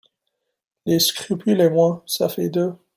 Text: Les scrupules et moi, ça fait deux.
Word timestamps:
Les 0.87 0.97
scrupules 0.97 1.61
et 1.61 1.69
moi, 1.69 2.01
ça 2.07 2.27
fait 2.27 2.49
deux. 2.49 2.73